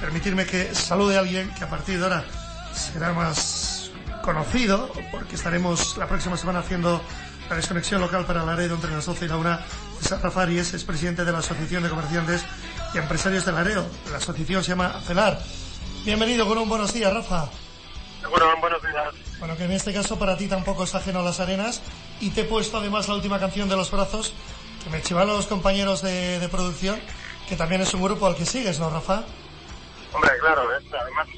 permitirme 0.00 0.46
que 0.46 0.74
salude 0.74 1.16
a 1.16 1.20
alguien 1.20 1.52
que 1.54 1.64
a 1.64 1.70
partir 1.70 1.98
de 1.98 2.04
ahora 2.04 2.24
será 2.72 3.12
más 3.12 3.90
conocido, 4.22 4.90
porque 5.10 5.36
estaremos 5.36 5.96
la 5.96 6.06
próxima 6.06 6.36
semana 6.36 6.60
haciendo 6.60 7.00
la 7.48 7.56
desconexión 7.56 8.00
local 8.00 8.26
para 8.26 8.44
Laredo 8.44 8.74
entre 8.74 8.90
las 8.90 9.06
12 9.06 9.24
y 9.24 9.28
la 9.28 9.36
1. 9.36 9.58
Rafa 10.22 10.42
Aries 10.42 10.74
es 10.74 10.84
presidente 10.84 11.24
de 11.24 11.32
la 11.32 11.38
Asociación 11.38 11.82
de 11.82 11.88
Comerciantes 11.88 12.44
y 12.94 12.98
Empresarios 12.98 13.44
de 13.44 13.52
Laredo. 13.52 13.86
La 14.10 14.18
asociación 14.18 14.62
se 14.62 14.70
llama 14.70 15.00
CELAR. 15.06 15.40
Bienvenido 16.04 16.46
con 16.46 16.58
un 16.58 16.68
buenos 16.68 16.92
días, 16.92 17.12
Rafa. 17.12 17.48
Bueno, 18.28 18.46
buenos 18.60 18.82
días. 18.82 19.14
Bueno, 19.38 19.56
que 19.56 19.64
en 19.64 19.72
este 19.72 19.92
caso 19.92 20.18
para 20.18 20.36
ti 20.36 20.46
tampoco 20.46 20.84
es 20.84 20.94
ajeno 20.94 21.20
a 21.20 21.22
las 21.22 21.40
arenas 21.40 21.80
y 22.20 22.30
te 22.30 22.42
he 22.42 22.44
puesto 22.44 22.78
además 22.78 23.08
la 23.08 23.14
última 23.14 23.38
canción 23.38 23.68
de 23.68 23.76
Los 23.76 23.90
Brazos 23.90 24.34
que 24.84 24.90
me 24.90 25.02
chivan 25.02 25.26
los 25.26 25.46
compañeros 25.46 26.02
de, 26.02 26.38
de 26.38 26.48
producción, 26.48 27.00
que 27.48 27.56
también 27.56 27.80
es 27.80 27.94
un 27.94 28.02
grupo 28.02 28.26
al 28.26 28.36
que 28.36 28.44
sigues, 28.44 28.78
¿no, 28.78 28.90
Rafa? 28.90 29.24
Hombre, 30.12 30.30
claro, 30.40 30.76
es, 30.76 30.84
además 30.92 31.28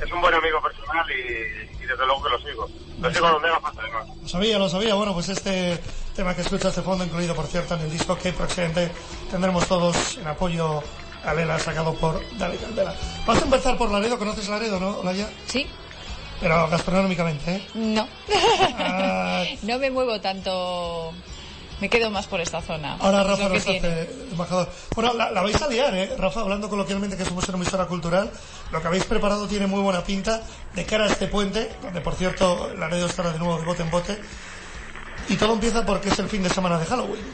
es 0.00 0.12
un 0.12 0.20
buen 0.20 0.34
amigo 0.34 0.60
personal 0.62 1.06
y, 1.10 1.82
y 1.82 1.86
desde 1.86 2.06
luego 2.06 2.22
que 2.22 2.30
lo 2.30 2.38
sigo. 2.40 2.68
Lo 3.00 3.12
sigo 3.12 3.28
donde 3.30 3.48
haga 3.48 3.60
falta, 3.60 3.82
además. 3.82 4.08
Lo 4.22 4.28
sabía, 4.28 4.58
lo 4.58 4.68
sabía. 4.68 4.94
Bueno, 4.94 5.14
pues 5.14 5.28
este 5.30 5.78
tema 6.14 6.34
que 6.34 6.42
escuchas 6.42 6.74
de 6.76 6.82
fondo, 6.82 7.04
incluido, 7.04 7.34
por 7.34 7.46
cierto, 7.46 7.74
en 7.74 7.80
el 7.80 7.90
disco 7.90 8.16
que 8.16 8.32
próximamente 8.32 8.90
tendremos 9.30 9.66
todos 9.66 10.18
en 10.18 10.26
apoyo 10.26 10.82
a 11.24 11.34
Lela, 11.34 11.58
sacado 11.58 11.94
por 11.94 12.22
Dale 12.38 12.56
Candela. 12.56 12.94
Vas 13.26 13.40
a 13.40 13.44
empezar 13.44 13.76
por 13.76 13.90
Laredo, 13.90 14.18
¿conoces 14.18 14.48
Laredo, 14.48 14.78
no, 14.80 14.98
Olaya? 14.98 15.28
Sí. 15.46 15.66
Pero 16.40 16.68
gastronómicamente, 16.68 17.56
¿eh? 17.56 17.66
No. 17.74 18.08
Ah, 18.78 19.44
no 19.62 19.78
me 19.78 19.90
muevo 19.90 20.20
tanto. 20.20 21.12
Me 21.80 21.88
quedo 21.88 22.10
más 22.10 22.26
por 22.26 22.40
esta 22.40 22.60
zona. 22.60 22.96
Ahora 23.00 23.22
Rafa 23.22 23.48
nos 23.48 23.58
hace 23.66 24.10
embajador. 24.30 24.68
Bueno, 24.94 25.14
la, 25.14 25.30
la 25.30 25.42
vais 25.42 25.60
a 25.62 25.68
liar, 25.68 25.94
¿eh? 25.94 26.14
Rafa, 26.18 26.40
hablando 26.40 26.68
coloquialmente 26.68 27.16
que 27.16 27.24
somos 27.24 27.48
una 27.48 27.56
emisora 27.56 27.86
cultural, 27.86 28.30
lo 28.70 28.80
que 28.82 28.86
habéis 28.86 29.04
preparado 29.04 29.48
tiene 29.48 29.66
muy 29.66 29.80
buena 29.80 30.04
pinta 30.04 30.42
de 30.74 30.84
cara 30.84 31.04
a 31.04 31.06
este 31.06 31.26
puente, 31.26 31.70
donde 31.82 32.00
por 32.02 32.14
cierto 32.14 32.72
Laredo 32.76 33.06
estará 33.06 33.30
de 33.30 33.38
nuevo 33.38 33.58
de 33.58 33.64
bote 33.64 33.82
en 33.82 33.90
bote. 33.90 34.18
Y 35.28 35.36
todo 35.36 35.54
empieza 35.54 35.86
porque 35.86 36.08
es 36.10 36.18
el 36.18 36.28
fin 36.28 36.42
de 36.42 36.50
semana 36.50 36.78
de 36.78 36.84
Halloween. 36.84 37.24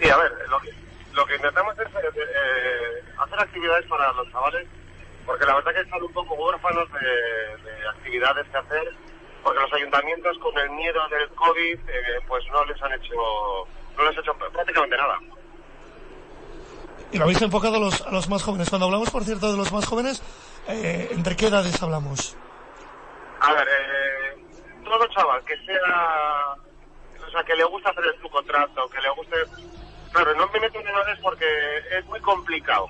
Sí, 0.00 0.08
a 0.08 0.16
ver, 0.16 0.32
lo 0.48 0.60
que, 0.60 0.70
lo 1.12 1.26
que 1.26 1.36
intentamos 1.36 1.74
es 1.78 1.86
eh, 1.86 2.08
eh, 2.14 3.04
hacer 3.18 3.40
actividades 3.40 3.86
para 3.86 4.12
los 4.12 4.30
chavales, 4.30 4.66
porque 5.26 5.44
la 5.44 5.54
verdad 5.54 5.72
que 5.72 5.80
están 5.80 6.02
un 6.02 6.12
poco 6.12 6.34
huérfanos 6.34 6.86
de, 6.92 7.70
de 7.70 7.88
actividades 7.88 8.46
que 8.48 8.58
hacer, 8.58 8.94
porque 9.44 9.60
los 9.60 9.72
ayuntamientos 9.74 10.38
con 10.38 10.58
el 10.58 10.70
miedo 10.70 11.06
del 11.08 11.28
COVID, 11.28 11.78
eh, 11.88 12.20
pues 12.26 12.42
no 12.50 12.64
les 12.64 12.82
han 12.82 12.92
hecho, 12.94 13.14
no 13.96 14.04
les 14.04 14.16
han 14.16 14.24
hecho 14.24 14.34
prácticamente 14.34 14.96
nada. 14.96 15.18
Y 17.12 17.18
lo 17.18 17.24
habéis 17.24 17.42
enfocado 17.42 17.76
a 17.76 17.78
los, 17.78 18.00
a 18.00 18.10
los 18.10 18.28
más 18.28 18.42
jóvenes. 18.42 18.70
Cuando 18.70 18.86
hablamos, 18.86 19.10
por 19.10 19.22
cierto, 19.22 19.52
de 19.52 19.56
los 19.56 19.70
más 19.70 19.86
jóvenes, 19.86 20.22
eh, 20.66 21.10
¿entre 21.12 21.36
qué 21.36 21.46
edades 21.46 21.80
hablamos? 21.82 22.36
A 23.40 23.52
ver, 23.52 23.68
eh, 23.68 24.42
todo 24.82 25.06
chaval 25.08 25.44
que 25.44 25.56
sea, 25.64 26.54
o 27.24 27.30
sea, 27.30 27.44
que 27.44 27.54
le 27.54 27.64
gusta 27.64 27.90
hacer 27.90 28.04
su 28.20 28.28
contrato, 28.30 28.88
que 28.88 29.00
le 29.00 29.10
guste, 29.10 29.36
claro, 30.10 30.34
no 30.34 30.48
me 30.48 30.60
meto 30.60 30.80
en 30.80 30.88
edades 30.88 31.18
porque 31.22 31.46
es 31.92 32.04
muy 32.06 32.20
complicado, 32.20 32.88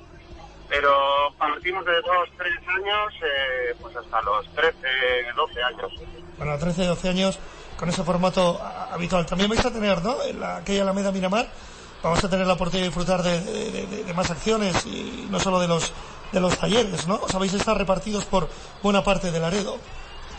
pero 0.68 1.34
partimos 1.36 1.84
de 1.84 2.00
2, 2.00 2.28
3 2.38 2.52
años, 2.68 3.14
eh, 3.22 3.74
pues 3.80 3.96
hasta 3.96 4.22
los 4.22 4.48
13, 4.54 4.78
12 5.34 5.62
años. 5.62 5.92
Bueno, 6.38 6.52
a 6.52 6.58
13, 6.58 6.86
12 6.86 7.08
años, 7.08 7.38
con 7.76 7.88
ese 7.88 8.02
formato 8.02 8.60
habitual. 8.90 9.26
También 9.26 9.50
vais 9.50 9.64
a 9.64 9.72
tener, 9.72 10.02
¿no? 10.02 10.22
En 10.22 10.40
la, 10.40 10.56
aquella 10.56 10.82
Alameda 10.82 11.12
Miramar, 11.12 11.48
vamos 12.02 12.22
a 12.22 12.28
tener 12.28 12.46
la 12.46 12.54
oportunidad 12.54 12.84
de 12.84 12.88
disfrutar 12.88 13.22
de, 13.22 14.12
más 14.14 14.30
acciones 14.30 14.84
y 14.86 15.26
no 15.30 15.40
solo 15.40 15.58
de 15.58 15.68
los, 15.68 15.92
de 16.32 16.40
los 16.40 16.58
talleres, 16.58 17.06
¿no? 17.06 17.16
O 17.16 17.28
sea, 17.28 17.40
vais 17.40 17.54
a 17.54 17.56
estar 17.56 17.76
repartidos 17.76 18.24
por 18.26 18.48
buena 18.82 19.02
parte 19.02 19.30
del 19.30 19.42
Laredo. 19.42 19.78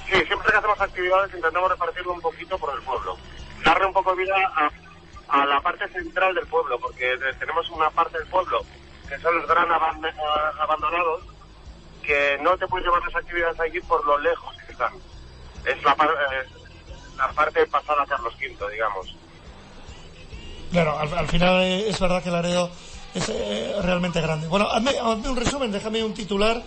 Sí, 0.06 0.22
siempre 0.28 0.52
que 0.52 0.58
hacemos 0.58 0.80
actividades 0.80 1.34
intentamos 1.34 1.72
repartirlo 1.72 2.14
un 2.14 2.22
poquito 2.22 2.58
por 2.60 2.74
el 2.76 2.82
pueblo, 2.84 3.18
darle 3.64 3.88
un 3.88 3.94
poco 3.94 4.16
de 4.16 4.24
vida 4.24 4.36
a, 5.28 5.46
la 5.46 5.60
parte 5.60 5.88
central 5.90 6.36
del 6.36 6.46
pueblo, 6.46 6.80
porque 6.80 7.18
tenemos 7.40 7.70
una 7.72 7.90
parte 7.90 8.20
del 8.20 8.28
pueblo 8.28 8.62
que 9.10 9.18
son 9.20 9.36
los 9.36 9.48
gran 9.48 9.68
abandonados, 9.72 11.22
que 12.04 12.38
no 12.42 12.56
te 12.58 12.68
puedes 12.68 12.86
llevar 12.86 13.02
las 13.04 13.16
actividades 13.16 13.60
allí 13.60 13.82
por 13.82 14.06
lo 14.06 14.18
lejos 14.20 14.56
que 14.66 14.72
están. 14.72 14.94
Es 15.66 15.84
la, 15.84 15.96
par- 15.96 16.10
eh, 16.10 16.50
la 17.18 17.32
parte 17.34 17.66
pasada 17.68 18.04
a 18.04 18.06
Carlos 18.08 18.34
V, 18.36 18.72
digamos. 18.72 19.08
Claro, 20.72 20.98
al, 21.00 21.14
al 21.18 21.28
final 21.28 21.62
eh, 21.64 21.90
es 21.90 22.00
verdad 22.00 22.22
que 22.22 22.30
el 22.30 22.36
Laredo 22.36 22.70
es 23.14 23.30
eh, 23.30 23.74
realmente 23.82 24.22
grande. 24.22 24.48
Bueno, 24.48 24.68
hazme, 24.70 24.92
hazme 25.00 25.30
un 25.30 25.38
resumen, 25.38 25.72
déjame 25.72 26.04
un 26.04 26.14
titular. 26.14 26.62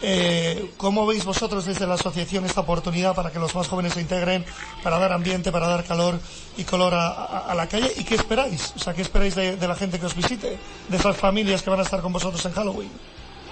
Eh, 0.00 0.70
¿Cómo 0.76 1.06
veis 1.06 1.24
vosotros 1.24 1.64
desde 1.66 1.84
la 1.84 1.94
asociación 1.94 2.44
esta 2.44 2.60
oportunidad 2.60 3.16
para 3.16 3.32
que 3.32 3.40
los 3.40 3.52
más 3.56 3.66
jóvenes 3.66 3.94
se 3.94 4.00
integren, 4.00 4.44
para 4.84 4.96
dar 5.00 5.12
ambiente, 5.12 5.50
para 5.50 5.66
dar 5.66 5.82
calor 5.84 6.20
y 6.56 6.62
color 6.62 6.94
a, 6.94 7.08
a- 7.08 7.50
a 7.50 7.54
la 7.56 7.66
calle? 7.68 7.92
¿Y 7.96 8.04
qué 8.04 8.14
esperáis? 8.14 8.74
O 8.76 8.78
sea, 8.78 8.94
¿qué 8.94 9.02
esperáis 9.02 9.34
de, 9.34 9.56
de 9.56 9.66
la 9.68 9.74
gente 9.74 9.98
que 9.98 10.06
os 10.06 10.14
visite? 10.14 10.56
De 10.88 10.96
esas 10.96 11.16
familias 11.16 11.62
que 11.64 11.70
van 11.70 11.80
a 11.80 11.82
estar 11.82 12.00
con 12.00 12.12
vosotros 12.12 12.44
en 12.46 12.52
Halloween. 12.52 12.92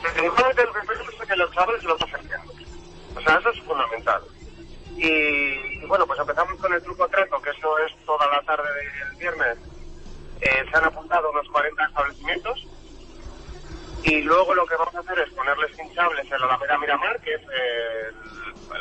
Principalmente 0.01 0.63
lo 0.65 0.73
que 0.73 0.79
es 1.23 1.29
que 1.29 1.37
los 1.37 1.51
chavales 1.53 1.83
lo 1.83 1.99
pasen 1.99 2.29
bien. 2.29 2.41
O 3.17 3.21
sea, 3.21 3.39
eso 3.39 3.51
es 3.51 3.61
fundamental. 3.65 4.21
Y, 4.97 5.85
bueno, 5.87 6.07
pues 6.07 6.19
empezamos 6.21 6.59
con 6.61 6.73
el 6.73 6.83
truco 6.83 7.07
trato, 7.09 7.41
que 7.43 7.51
eso 7.51 7.79
es 7.81 7.93
toda 8.05 8.27
la 8.29 8.41
tarde 8.43 8.69
del 8.75 9.17
viernes. 9.19 9.59
Eh, 10.41 10.65
se 10.71 10.77
han 10.77 10.85
apuntado 10.85 11.31
unos 11.31 11.49
40 11.49 11.85
establecimientos. 11.85 12.67
Y 14.03 14.23
luego 14.23 14.55
lo 14.55 14.67
que 14.67 14.77
vamos 14.77 14.95
a 14.95 15.01
hacer 15.01 15.19
es 15.19 15.31
ponerles 15.35 15.79
hinchables 15.79 16.25
en 16.31 16.41
la 16.41 16.47
Alameda 16.47 16.79
Miramar, 16.79 17.21
que 17.21 17.35
es 17.35 17.41
eh, 17.43 18.11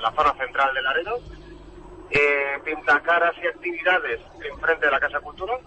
la 0.02 0.12
zona 0.12 0.34
central 0.36 0.74
del 0.74 0.84
Laredo. 0.84 1.20
Eh, 2.12 2.60
pintacaras 2.64 3.34
y 3.44 3.48
actividades 3.48 4.22
enfrente 4.44 4.86
de 4.86 4.92
la 4.92 5.00
Casa 5.00 5.20
Cultura 5.20 5.58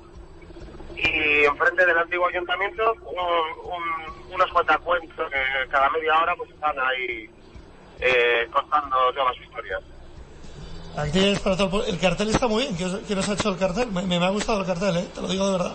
y 0.94 1.44
enfrente 1.44 1.84
del 1.84 1.98
antiguo 1.98 2.28
ayuntamiento 2.28 2.92
un, 3.04 3.72
un- 3.72 4.32
unos 4.34 4.50
cuentacuentos 4.52 5.30
que 5.30 5.68
cada 5.68 5.90
media 5.90 6.16
hora 6.22 6.36
pues 6.36 6.50
están 6.50 6.78
ahí 6.78 7.28
eh, 8.00 8.46
contando 8.52 9.10
nuevas 9.12 9.36
historias. 9.40 9.82
Actividades 10.96 11.40
para 11.40 11.56
todo 11.56 11.84
el, 11.84 11.90
el 11.94 12.00
cartel 12.00 12.28
está 12.30 12.48
muy 12.48 12.62
bien. 12.64 12.74
¿Quién 12.76 12.94
os, 12.94 13.00
quién 13.06 13.18
os 13.18 13.28
ha 13.28 13.32
hecho 13.34 13.50
el 13.50 13.56
cartel? 13.58 13.90
Me, 13.92 14.02
me 14.02 14.16
ha 14.24 14.30
gustado 14.30 14.60
el 14.60 14.66
cartel, 14.66 14.96
¿eh? 14.96 15.08
te 15.14 15.20
lo 15.20 15.28
digo 15.28 15.46
de 15.46 15.52
verdad. 15.58 15.74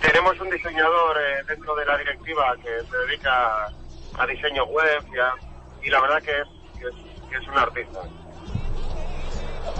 Tenemos 0.00 0.38
un 0.40 0.50
diseñador 0.50 1.16
eh, 1.16 1.44
dentro 1.48 1.74
de 1.76 1.86
la 1.86 1.96
directiva 1.96 2.54
que 2.56 2.68
se 2.90 2.96
dedica 3.06 3.66
a 4.18 4.26
diseño 4.26 4.64
web 4.66 5.02
y, 5.82 5.88
la 5.90 6.00
verdad 6.00 6.22
que 6.22 6.40
es, 6.40 6.48
que 6.78 6.88
es, 6.88 6.94
que 7.30 7.36
es 7.38 7.48
un 7.48 7.58
artista. 7.58 8.00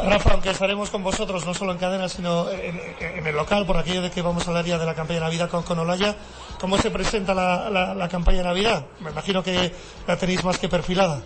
Rafa, 0.05 0.31
aunque 0.33 0.50
estaremos 0.50 0.91
con 0.91 1.03
vosotros 1.03 1.44
no 1.44 1.53
solo 1.55 1.73
en 1.73 1.79
cadena, 1.79 2.09
sino 2.09 2.49
en, 2.50 2.81
en- 3.00 3.19
en 3.19 3.27
el 3.27 3.37
local, 3.37 3.67
por 3.67 3.77
aquello 3.77 4.00
de 4.00 4.11
que 4.11 4.23
vamos 4.23 4.47
al 4.49 4.56
área 4.56 4.79
de 4.79 4.87
la 4.87 4.94
campaña 4.94 5.19
de 5.19 5.25
Navidad 5.27 5.50
con, 5.50 5.65
con 5.65 5.79
Olaya, 5.79 6.17
¿cómo 6.61 6.79
se 6.79 6.91
presenta 6.91 7.34
la, 7.34 7.69
la- 7.69 7.94
la 7.94 8.09
campaña 8.09 8.39
de 8.39 8.44
Navidad? 8.44 8.87
Me 9.00 9.11
imagino 9.11 9.43
que 9.43 9.73
la 10.06 10.17
tenéis 10.17 10.43
más 10.44 10.59
que 10.59 10.69
perfilada. 10.69 11.21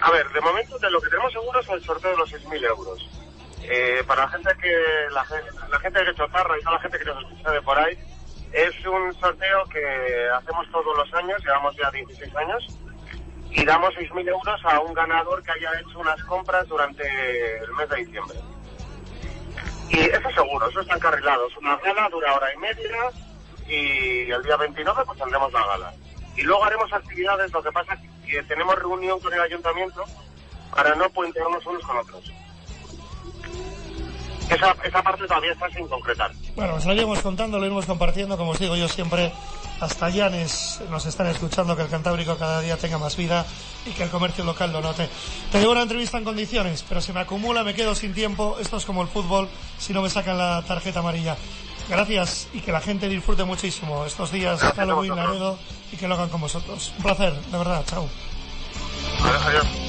A 0.00 0.10
ver, 0.10 0.28
de 0.30 0.40
momento 0.40 0.78
de 0.78 0.90
lo 0.90 1.00
que 1.00 1.10
tenemos 1.10 1.32
seguro 1.32 1.60
es 1.60 1.68
el 1.68 1.82
sorteo 1.82 2.10
de 2.12 2.16
los 2.18 2.32
6.000 2.32 2.64
euros. 2.66 3.08
Eh, 3.62 4.02
para 4.06 4.22
la 4.22 4.28
gente 4.28 4.50
que 4.62 4.72
la, 5.10 5.26
la 5.68 5.80
gente 5.80 6.04
que 6.04 6.14
chotarra 6.14 6.58
y 6.58 6.62
toda 6.62 6.76
la 6.76 6.80
gente 6.80 6.98
que 6.98 7.04
nos 7.04 7.22
escucha 7.24 7.50
de 7.50 7.62
por 7.62 7.78
ahí, 7.78 7.98
es 8.52 8.86
un 8.86 9.12
sorteo 9.14 9.64
que 9.64 10.28
hacemos 10.34 10.70
todos 10.70 10.96
los 10.96 11.14
años, 11.14 11.42
llevamos 11.44 11.76
ya 11.76 11.90
16 11.90 12.36
años, 12.36 12.66
y 13.50 13.64
damos 13.64 13.94
6.000 13.94 14.28
euros 14.28 14.64
a 14.64 14.80
un 14.80 14.94
ganador 14.94 15.42
que 15.42 15.52
haya 15.52 15.80
hecho 15.80 15.98
unas 15.98 16.22
compras 16.24 16.66
durante 16.68 17.58
el 17.58 17.72
mes 17.72 17.88
de 17.88 17.96
diciembre. 17.96 18.38
Y 19.90 20.00
eso 20.00 20.30
seguro, 20.30 20.68
eso 20.68 20.80
está 20.80 20.94
encarrilado. 20.94 21.48
Es 21.48 21.56
una 21.56 21.76
gala, 21.78 22.08
dura 22.10 22.34
hora 22.34 22.52
y 22.52 22.58
media, 22.58 23.10
y 23.66 24.30
el 24.30 24.42
día 24.42 24.56
29 24.56 25.02
pues 25.06 25.18
tendremos 25.18 25.52
la 25.52 25.66
gala. 25.66 25.94
Y 26.36 26.42
luego 26.42 26.64
haremos 26.64 26.92
actividades, 26.92 27.52
lo 27.52 27.62
que 27.62 27.72
pasa 27.72 27.94
es 27.94 28.00
que 28.00 28.17
tenemos 28.46 28.74
reunión 28.76 29.20
con 29.20 29.32
el 29.32 29.40
ayuntamiento 29.40 30.04
para 30.74 30.94
no 30.94 31.08
puentearnos 31.10 31.64
unos 31.66 31.82
con 31.82 31.96
otros. 31.98 32.32
Esa, 34.50 34.74
esa 34.82 35.02
parte 35.02 35.26
todavía 35.26 35.52
está 35.52 35.68
sin 35.70 35.86
concretar. 35.88 36.30
Bueno, 36.56 36.74
os 36.76 36.86
lo 36.86 36.94
iremos 36.94 37.20
contando, 37.20 37.58
lo 37.58 37.66
iremos 37.66 37.84
compartiendo, 37.84 38.36
como 38.38 38.52
os 38.52 38.58
digo 38.58 38.76
yo 38.76 38.88
siempre, 38.88 39.30
hasta 39.80 40.08
Llanes 40.08 40.80
nos 40.90 41.06
están 41.06 41.26
escuchando 41.26 41.76
que 41.76 41.82
el 41.82 41.88
Cantábrico 41.88 42.36
cada 42.36 42.60
día 42.60 42.76
tenga 42.76 42.98
más 42.98 43.16
vida 43.16 43.46
y 43.86 43.90
que 43.90 44.04
el 44.04 44.10
comercio 44.10 44.44
local 44.44 44.72
lo 44.72 44.80
note. 44.80 45.08
Te 45.52 45.60
llevo 45.60 45.72
una 45.72 45.82
entrevista 45.82 46.18
en 46.18 46.24
condiciones, 46.24 46.84
pero 46.88 47.00
se 47.00 47.12
me 47.12 47.20
acumula, 47.20 47.62
me 47.62 47.74
quedo 47.74 47.94
sin 47.94 48.14
tiempo, 48.14 48.56
esto 48.58 48.78
es 48.78 48.84
como 48.86 49.02
el 49.02 49.08
fútbol, 49.08 49.48
si 49.78 49.92
no 49.92 50.02
me 50.02 50.10
sacan 50.10 50.38
la 50.38 50.64
tarjeta 50.66 51.00
amarilla. 51.00 51.36
Gracias 51.88 52.48
y 52.52 52.60
que 52.60 52.70
la 52.70 52.80
gente 52.80 53.08
disfrute 53.08 53.44
muchísimo 53.44 54.04
estos 54.04 54.30
días 54.30 54.62
a 54.62 54.72
Halloween. 54.72 55.16
Laredo 55.16 55.58
y 55.90 55.96
que 55.96 56.06
lo 56.06 56.14
hagan 56.14 56.28
con 56.28 56.40
vosotros. 56.40 56.92
Un 56.98 57.02
placer, 57.02 57.32
de 57.32 57.58
verdad, 57.58 57.84
chao. 57.86 58.08
Adiós, 59.22 59.42
adiós. 59.46 59.87